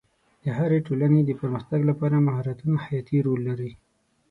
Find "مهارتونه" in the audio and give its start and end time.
2.27-2.75